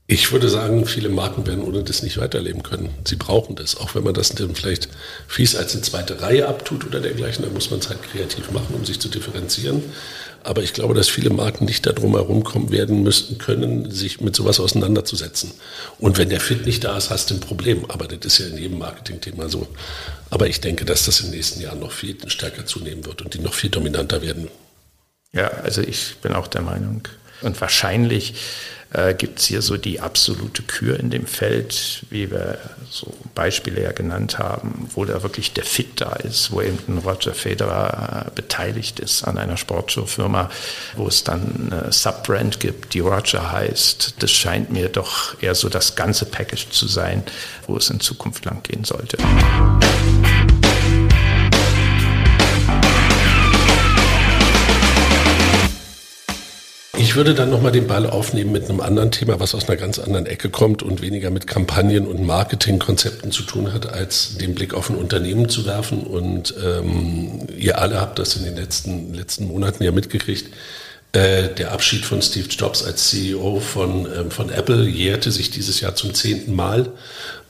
[0.08, 2.90] Ich würde sagen, viele Marken werden ohne das nicht weiterleben können.
[3.06, 4.88] Sie brauchen das, auch wenn man das dann vielleicht
[5.28, 8.76] fies als eine zweite Reihe abtut oder dergleichen, dann muss man es halt kreativ machen,
[8.76, 9.82] um sich zu differenzieren.
[10.44, 14.60] Aber ich glaube, dass viele Marken nicht darum herumkommen werden müssten können, sich mit sowas
[14.60, 15.52] auseinanderzusetzen.
[15.98, 17.86] Und wenn der Fit nicht da ist, hast du ein Problem.
[17.90, 19.68] Aber das ist ja in jedem Marketingthema so.
[20.30, 23.34] Aber ich denke, dass das in den nächsten Jahren noch viel stärker zunehmen wird und
[23.34, 24.50] die noch viel dominanter werden.
[25.34, 27.02] Ja, also ich bin auch der Meinung.
[27.42, 28.36] Und wahrscheinlich
[28.96, 32.58] äh, gibt es hier so die absolute Kür in dem Feld, wie wir
[32.90, 36.98] so Beispiele ja genannt haben, wo da wirklich der Fit da ist, wo eben ein
[37.00, 40.50] Roger Federer äh, beteiligt ist an einer Sportschuhfirma,
[40.96, 44.16] wo es dann eine Subbrand gibt, die Roger heißt.
[44.20, 47.24] Das scheint mir doch eher so das ganze Package zu sein,
[47.68, 49.18] wo es in Zukunft lang gehen sollte.
[57.16, 60.00] Ich würde dann nochmal den Ball aufnehmen mit einem anderen Thema, was aus einer ganz
[60.00, 64.74] anderen Ecke kommt und weniger mit Kampagnen und Marketingkonzepten zu tun hat, als den Blick
[64.74, 66.04] auf ein Unternehmen zu werfen.
[66.04, 70.52] Und ähm, ihr alle habt das in den letzten, letzten Monaten ja mitgekriegt.
[71.14, 75.80] Äh, der Abschied von Steve Jobs als CEO von, ähm, von Apple jährte sich dieses
[75.80, 76.92] Jahr zum zehnten Mal.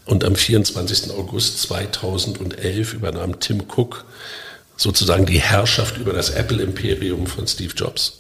[0.06, 1.10] Und am 24.
[1.10, 4.06] August 2011 übernahm Tim Cook
[4.78, 8.20] sozusagen die Herrschaft über das Apple-Imperium von Steve Jobs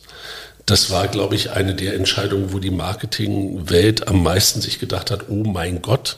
[0.65, 5.29] das war, glaube ich, eine der Entscheidungen, wo die Marketingwelt am meisten sich gedacht hat,
[5.29, 6.17] oh mein Gott,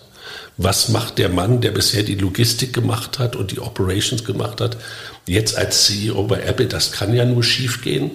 [0.57, 4.77] was macht der Mann, der bisher die Logistik gemacht hat und die Operations gemacht hat,
[5.27, 8.11] jetzt als CEO bei Apple, das kann ja nur schief gehen.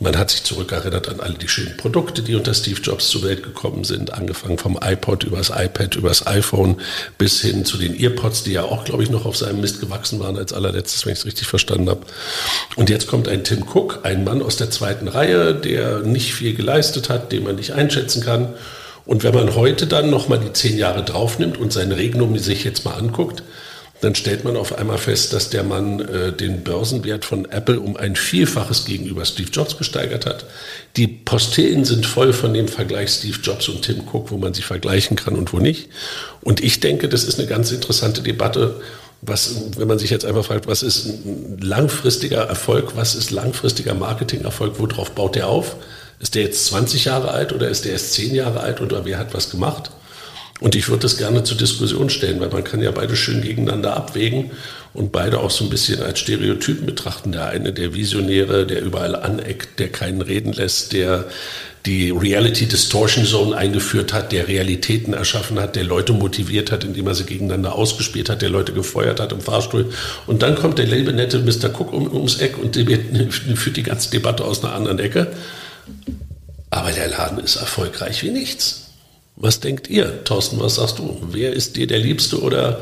[0.00, 3.44] Man hat sich zurückerinnert an alle die schönen Produkte, die unter Steve Jobs zur Welt
[3.44, 6.80] gekommen sind, angefangen vom iPod über das iPad, über das iPhone
[7.16, 10.18] bis hin zu den Earpods, die ja auch, glaube ich, noch auf seinem Mist gewachsen
[10.18, 12.00] waren als allerletztes, wenn ich es richtig verstanden habe.
[12.74, 16.54] Und jetzt kommt ein Tim Cook, ein Mann aus der zweiten Reihe, der nicht viel
[16.54, 18.54] geleistet hat, den man nicht einschätzen kann.
[19.06, 22.84] Und wenn man heute dann nochmal die zehn Jahre draufnimmt und sein Regnum sich jetzt
[22.84, 23.44] mal anguckt,
[24.04, 27.96] dann stellt man auf einmal fest, dass der Mann äh, den Börsenwert von Apple um
[27.96, 30.44] ein Vielfaches gegenüber Steve Jobs gesteigert hat.
[30.96, 34.62] Die Postillen sind voll von dem Vergleich Steve Jobs und Tim Cook, wo man sie
[34.62, 35.88] vergleichen kann und wo nicht.
[36.42, 38.80] Und ich denke, das ist eine ganz interessante Debatte.
[39.22, 43.94] Was, wenn man sich jetzt einfach fragt, was ist ein langfristiger Erfolg, was ist langfristiger
[43.94, 45.76] Marketingerfolg, worauf baut der auf?
[46.20, 49.18] Ist der jetzt 20 Jahre alt oder ist der erst 10 Jahre alt oder wer
[49.18, 49.90] hat was gemacht?
[50.64, 53.98] Und ich würde das gerne zur Diskussion stellen, weil man kann ja beide schön gegeneinander
[53.98, 54.50] abwägen
[54.94, 57.32] und beide auch so ein bisschen als Stereotypen betrachten.
[57.32, 61.26] Der eine, der Visionäre, der überall aneckt, der keinen reden lässt, der
[61.84, 67.08] die Reality Distortion Zone eingeführt hat, der Realitäten erschaffen hat, der Leute motiviert hat, indem
[67.08, 69.92] er sie gegeneinander ausgespielt hat, der Leute gefeuert hat im Fahrstuhl.
[70.26, 71.78] Und dann kommt der liebe nette Mr.
[71.78, 72.74] Cook um, ums Eck und
[73.54, 75.30] führt die ganze Debatte aus einer anderen Ecke.
[76.70, 78.83] Aber der Laden ist erfolgreich wie nichts.
[79.36, 80.60] Was denkt ihr, Thorsten?
[80.60, 81.20] Was sagst du?
[81.30, 82.80] Wer ist dir der Liebste oder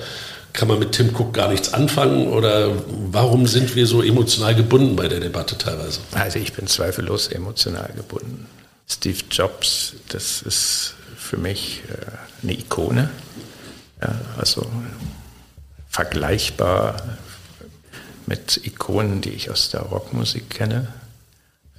[0.53, 2.71] kann man mit Tim Cook gar nichts anfangen oder
[3.11, 6.01] warum sind wir so emotional gebunden bei der Debatte teilweise?
[6.13, 8.47] Also ich bin zweifellos emotional gebunden.
[8.87, 13.11] Steve Jobs, das ist für mich äh, eine Ikone.
[14.37, 14.67] Also
[15.89, 16.97] vergleichbar
[18.27, 20.89] mit Ikonen, die ich aus der Rockmusik kenne.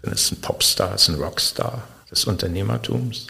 [0.01, 3.27] Das ist ein Popstar, ist ein Rockstar des Unternehmertums.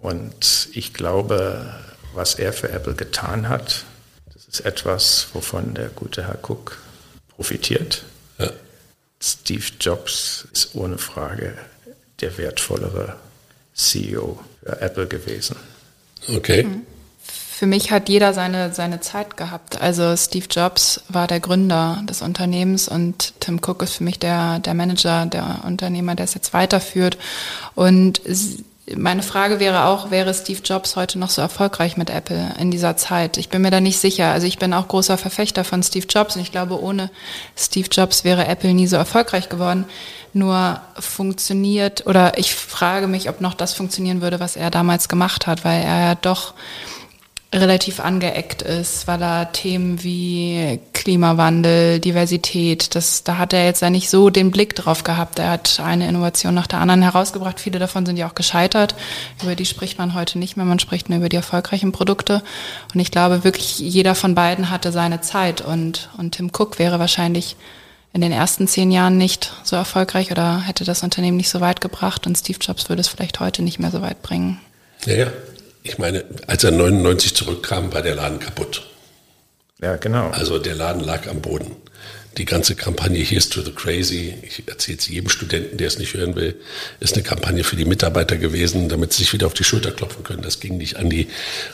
[0.00, 1.74] Und ich glaube,
[2.14, 3.84] was er für Apple getan hat,
[4.32, 6.78] das ist etwas, wovon der gute Herr Cook
[7.28, 8.04] profitiert.
[8.38, 8.50] Ja.
[9.22, 11.54] Steve Jobs ist ohne Frage
[12.20, 13.16] der wertvollere
[13.74, 15.56] CEO für Apple gewesen.
[16.28, 16.64] Okay.
[16.64, 16.86] Mhm.
[17.22, 19.82] Für mich hat jeder seine, seine Zeit gehabt.
[19.82, 24.60] Also Steve Jobs war der Gründer des Unternehmens und Tim Cook ist für mich der,
[24.60, 27.18] der Manager, der Unternehmer, der es jetzt weiterführt.
[27.74, 28.18] Und
[28.96, 32.96] meine Frage wäre auch, wäre Steve Jobs heute noch so erfolgreich mit Apple in dieser
[32.96, 33.36] Zeit?
[33.36, 34.32] Ich bin mir da nicht sicher.
[34.32, 37.10] Also ich bin auch großer Verfechter von Steve Jobs und ich glaube, ohne
[37.56, 39.84] Steve Jobs wäre Apple nie so erfolgreich geworden.
[40.32, 45.46] Nur funktioniert, oder ich frage mich, ob noch das funktionieren würde, was er damals gemacht
[45.46, 46.54] hat, weil er ja doch
[47.52, 53.90] relativ angeeckt ist, weil er Themen wie Klimawandel, Diversität, das, da hat er jetzt ja
[53.90, 55.40] nicht so den Blick drauf gehabt.
[55.40, 57.58] Er hat eine Innovation nach der anderen herausgebracht.
[57.58, 58.94] Viele davon sind ja auch gescheitert.
[59.42, 60.64] Über die spricht man heute nicht mehr.
[60.64, 62.42] Man spricht nur über die erfolgreichen Produkte.
[62.94, 67.00] Und ich glaube wirklich, jeder von beiden hatte seine Zeit und, und Tim Cook wäre
[67.00, 67.56] wahrscheinlich
[68.12, 71.80] in den ersten zehn Jahren nicht so erfolgreich oder hätte das Unternehmen nicht so weit
[71.80, 74.60] gebracht und Steve Jobs würde es vielleicht heute nicht mehr so weit bringen.
[75.06, 75.26] Ja, ja
[75.82, 78.86] ich meine, als er 99 zurückkam, war der Laden kaputt.
[79.80, 80.28] Ja, genau.
[80.30, 81.76] Also der Laden lag am Boden.
[82.36, 86.14] Die ganze Kampagne Here's to the Crazy, ich erzähle es jedem Studenten, der es nicht
[86.14, 86.54] hören will,
[87.00, 90.22] ist eine Kampagne für die Mitarbeiter gewesen, damit sie sich wieder auf die Schulter klopfen
[90.22, 90.42] können.
[90.42, 91.28] Das ging nicht an die,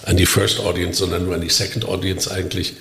[0.04, 2.74] an die First Audience, sondern nur an die Second Audience eigentlich.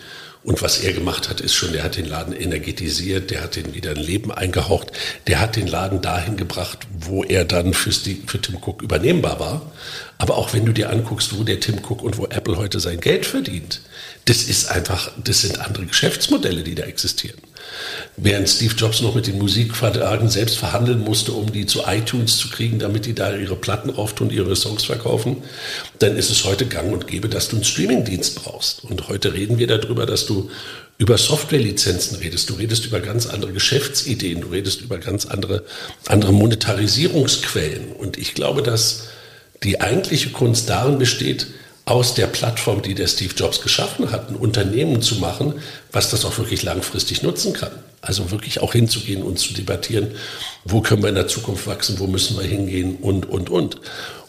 [0.45, 3.73] Und was er gemacht hat, ist schon, der hat den Laden energetisiert, der hat den
[3.73, 4.91] wieder ein Leben eingehaucht,
[5.25, 9.73] der hat den Laden dahin gebracht, wo er dann für, für Tim Cook übernehmbar war.
[10.19, 12.99] Aber auch wenn du dir anguckst, wo der Tim Cook und wo Apple heute sein
[12.99, 13.81] Geld verdient,
[14.25, 17.39] das ist einfach, das sind andere Geschäftsmodelle, die da existieren.
[18.17, 22.49] Während Steve Jobs noch mit den Musikverlagen selbst verhandeln musste, um die zu iTunes zu
[22.49, 25.43] kriegen, damit die da ihre Platten auftun, ihre Songs verkaufen,
[25.99, 28.83] dann ist es heute gang und gäbe, dass du einen Streamingdienst brauchst.
[28.83, 30.49] Und heute reden wir darüber, dass du
[30.97, 35.63] über Softwarelizenzen redest, du redest über ganz andere Geschäftsideen, du redest über ganz andere,
[36.05, 37.91] andere Monetarisierungsquellen.
[37.91, 39.07] Und ich glaube, dass
[39.63, 41.47] die eigentliche Kunst darin besteht,
[41.85, 45.53] aus der Plattform, die der Steve Jobs geschaffen hat, ein Unternehmen zu machen,
[45.91, 47.71] was das auch wirklich langfristig nutzen kann.
[48.01, 50.11] Also wirklich auch hinzugehen und zu debattieren,
[50.63, 53.77] wo können wir in der Zukunft wachsen, wo müssen wir hingehen und, und, und.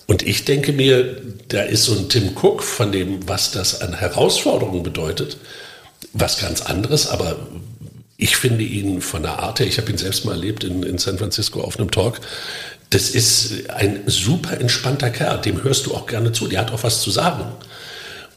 [0.06, 3.94] Und ich denke mir, da ist so ein Tim Cook von dem, was das an
[3.94, 5.38] Herausforderungen bedeutet,
[6.12, 7.38] was ganz anderes, aber
[8.16, 10.98] ich finde ihn von der Art her, ich habe ihn selbst mal erlebt in, in
[10.98, 12.20] San Francisco auf einem Talk,
[12.90, 16.83] das ist ein super entspannter Kerl, dem hörst du auch gerne zu, der hat auch
[16.83, 17.44] was zu sagen.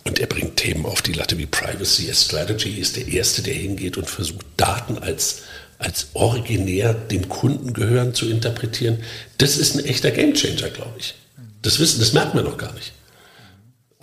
[0.06, 3.54] Und er bringt Themen auf die Latte wie Privacy as Strategy, ist der Erste, der
[3.54, 5.42] hingeht und versucht, Daten als,
[5.78, 9.04] als originär dem Kunden gehören zu interpretieren.
[9.38, 11.14] Das ist ein echter Gamechanger, glaube ich.
[11.62, 12.94] Das wissen, das merken wir noch gar nicht.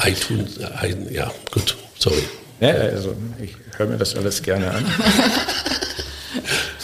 [0.03, 0.59] iTunes,
[1.11, 2.23] ja, gut, sorry.
[2.61, 4.85] Ja, also ich höre mir das alles gerne an.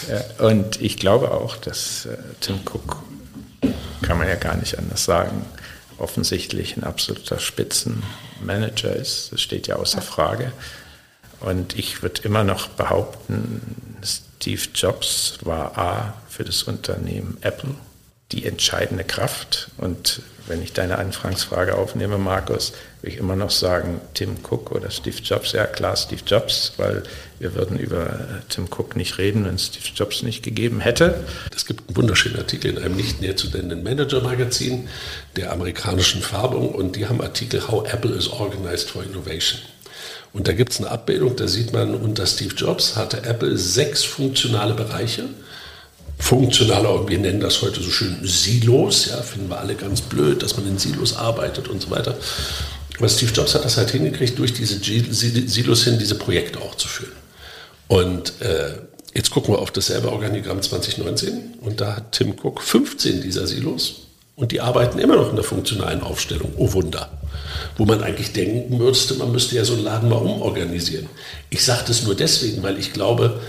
[0.08, 3.02] ja, und ich glaube auch, dass äh, Tim Cook
[4.02, 5.44] kann man ja gar nicht anders sagen,
[5.98, 9.32] offensichtlich ein absoluter Spitzenmanager ist.
[9.32, 10.52] Das steht ja außer Frage.
[11.40, 17.74] Und ich würde immer noch behaupten, Steve Jobs war A für das Unternehmen Apple
[18.32, 19.68] die entscheidende Kraft.
[19.78, 24.90] Und wenn ich deine Anfangsfrage aufnehme, Markus, würde ich immer noch sagen, Tim Cook oder
[24.90, 25.52] Steve Jobs.
[25.52, 27.02] Ja, klar, Steve Jobs, weil
[27.38, 28.18] wir würden über
[28.48, 31.24] Tim Cook nicht reden, wenn es Steve Jobs nicht gegeben hätte.
[31.54, 34.88] Es gibt einen wunderschönen Artikel in einem nicht näher zu nennenden Manager-Magazin
[35.36, 39.60] der amerikanischen Farbung und die haben Artikel How Apple is Organized for Innovation.
[40.32, 44.02] Und da gibt es eine Abbildung, da sieht man, unter Steve Jobs hatte Apple sechs
[44.02, 45.24] funktionale Bereiche
[46.22, 50.56] funktionaler, wir nennen das heute so schön Silos, ja, finden wir alle ganz blöd, dass
[50.56, 52.16] man in Silos arbeitet und so weiter.
[52.96, 56.86] Aber Steve Jobs hat das halt hingekriegt, durch diese Silos hin diese Projekte auch zu
[56.86, 57.12] führen.
[57.88, 58.78] Und äh,
[59.14, 64.02] jetzt gucken wir auf dasselbe Organigramm 2019 und da hat Tim Cook 15 dieser Silos
[64.36, 66.52] und die arbeiten immer noch in der funktionalen Aufstellung.
[66.56, 67.10] Oh Wunder.
[67.76, 71.08] Wo man eigentlich denken müsste, man müsste ja so einen Laden mal umorganisieren.
[71.50, 73.40] Ich sage das nur deswegen, weil ich glaube,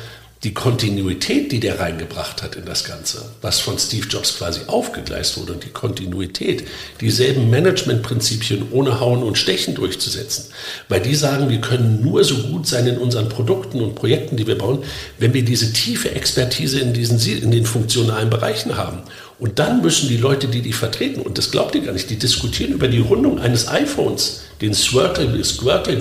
[0.43, 5.38] die Kontinuität, die der reingebracht hat in das Ganze, was von Steve Jobs quasi aufgegleist
[5.38, 6.65] wurde und die Kontinuität,
[6.99, 10.51] dieselben Managementprinzipien ohne Hauen und Stechen durchzusetzen.
[10.89, 14.45] Weil die sagen, wir können nur so gut sein in unseren Produkten und Projekten, die
[14.45, 14.84] wir bauen,
[15.17, 18.99] wenn wir diese tiefe Expertise in, diesen, in den funktionalen Bereichen haben.
[19.43, 22.15] Und dann müssen die Leute, die die vertreten, und das glaubt ihr gar nicht, die
[22.15, 25.34] diskutieren über die Rundung eines iPhones, den Squirtle,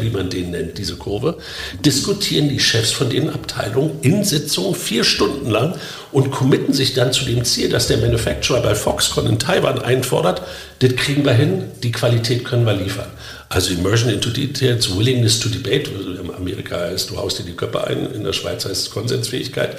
[0.01, 1.39] wie man den nennt, diese Kurve,
[1.85, 5.75] diskutieren die Chefs von den Abteilungen in Sitzungen vier Stunden lang
[6.13, 10.43] und committen sich dann zu dem Ziel, dass der Manufacturer bei Foxconn in Taiwan einfordert,
[10.79, 13.11] das kriegen wir hin, die Qualität können wir liefern.
[13.49, 17.89] Also Immersion into Details, Willingness to Debate, in Amerika heißt, du haust dir die Köpfe
[17.89, 19.77] ein, in der Schweiz heißt es Konsensfähigkeit.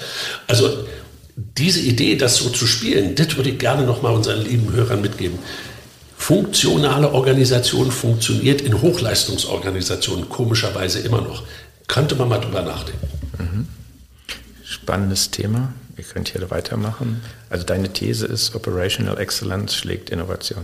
[0.48, 0.86] Also
[1.36, 5.40] diese Idee, das so zu spielen, das würde ich gerne nochmal unseren lieben Hörern mitgeben.
[6.16, 11.44] Funktionale Organisation funktioniert in Hochleistungsorganisationen komischerweise immer noch.
[11.88, 13.08] Könnte man mal drüber nachdenken.
[13.38, 13.68] Mhm.
[14.64, 15.74] Spannendes Thema.
[15.96, 17.22] Wir können hier weitermachen.
[17.50, 20.64] Also deine These ist, Operational Excellence schlägt Innovation.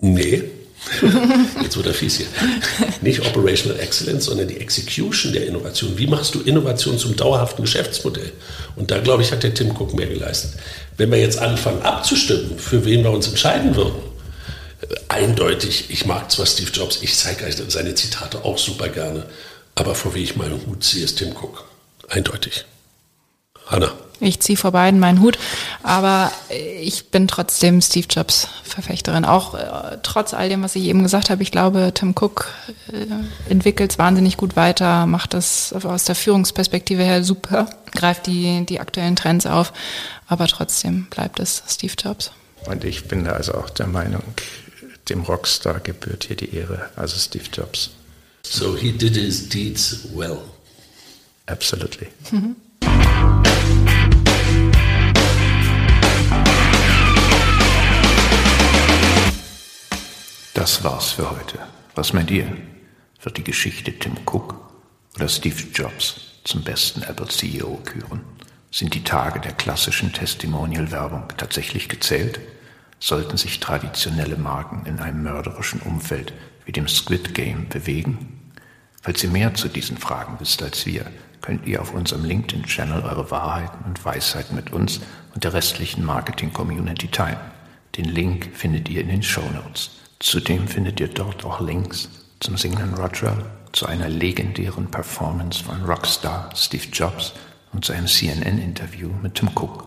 [0.00, 0.47] Nee,
[1.62, 2.26] Jetzt wird er fies hier.
[3.00, 5.96] Nicht Operational Excellence, sondern die Execution der Innovation.
[5.96, 8.32] Wie machst du Innovation zum dauerhaften Geschäftsmodell?
[8.76, 10.52] Und da, glaube ich, hat der Tim Cook mehr geleistet.
[10.96, 13.96] Wenn wir jetzt anfangen abzustimmen, für wen wir uns entscheiden würden,
[15.08, 19.24] eindeutig, ich mag zwar Steve Jobs, ich zeige euch seine Zitate auch super gerne,
[19.74, 21.64] aber vor wie ich meinen Hut ziehe, ist Tim Cook.
[22.08, 22.64] Eindeutig.
[23.66, 23.92] Hanna.
[24.20, 25.38] Ich ziehe vor beiden meinen Hut,
[25.82, 26.32] aber
[26.80, 29.24] ich bin trotzdem Steve Jobs Verfechterin.
[29.24, 32.48] Auch äh, trotz all dem, was ich eben gesagt habe, ich glaube, Tim Cook
[32.92, 38.64] äh, entwickelt es wahnsinnig gut weiter, macht das aus der Führungsperspektive her super, greift die,
[38.66, 39.72] die aktuellen Trends auf,
[40.26, 42.32] aber trotzdem bleibt es Steve Jobs.
[42.66, 44.22] Und ich bin da also auch der Meinung,
[45.08, 47.90] dem Rockstar gebührt hier die Ehre, also Steve Jobs.
[48.42, 50.38] So he did his deeds well.
[51.46, 52.08] Absolutely.
[52.30, 52.56] Mhm.
[60.54, 61.58] Das war's für heute.
[61.94, 62.56] Was meint ihr?
[63.22, 64.54] Wird die Geschichte Tim Cook
[65.16, 68.22] oder Steve Jobs zum besten Apple CEO küren?
[68.70, 72.40] Sind die Tage der klassischen Testimonial-Werbung tatsächlich gezählt?
[72.98, 76.32] Sollten sich traditionelle Marken in einem mörderischen Umfeld
[76.64, 78.50] wie dem Squid Game bewegen?
[79.02, 81.06] Falls ihr mehr zu diesen Fragen wisst als wir,
[81.40, 85.00] könnt ihr auf unserem LinkedIn-Channel eure Wahrheiten und Weisheiten mit uns
[85.34, 87.38] und der restlichen Marketing-Community teilen.
[87.96, 89.90] Den Link findet ihr in den Show Notes.
[90.20, 92.08] Zudem findet ihr dort auch Links
[92.40, 93.36] zum singenden Roger,
[93.72, 97.34] zu einer legendären Performance von Rockstar Steve Jobs
[97.72, 99.84] und zu einem CNN-Interview mit Tim Cook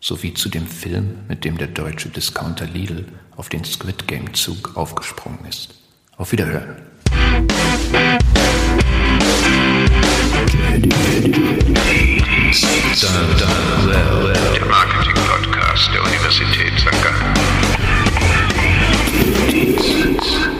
[0.00, 4.76] sowie zu dem Film, mit dem der deutsche Discounter Lidl auf den Squid Game Zug
[4.76, 5.74] aufgesprungen ist.
[6.16, 6.76] Auf Wiederhören.
[14.54, 17.51] Der Marketing Podcast der Universität St.
[19.82, 20.51] Peace.